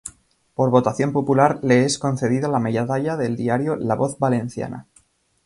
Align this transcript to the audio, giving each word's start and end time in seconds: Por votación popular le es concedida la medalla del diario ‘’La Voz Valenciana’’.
Por 0.55 0.71
votación 0.71 1.13
popular 1.13 1.59
le 1.61 1.85
es 1.85 1.99
concedida 1.99 2.47
la 2.47 2.57
medalla 2.57 3.15
del 3.17 3.35
diario 3.35 3.75
‘’La 3.75 3.93
Voz 3.93 4.17
Valenciana’’. 4.17 4.87